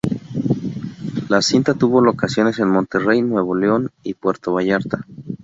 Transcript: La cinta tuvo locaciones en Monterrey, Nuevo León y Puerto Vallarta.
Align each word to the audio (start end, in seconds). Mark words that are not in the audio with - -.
La 1.29 1.43
cinta 1.43 1.75
tuvo 1.75 2.01
locaciones 2.01 2.57
en 2.57 2.71
Monterrey, 2.71 3.21
Nuevo 3.21 3.53
León 3.55 3.91
y 4.01 4.15
Puerto 4.15 4.51
Vallarta. 4.51 5.05